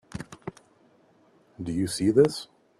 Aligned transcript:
Do 1.61 1.71
you 1.71 1.85
see 1.85 2.09
this? 2.09 2.47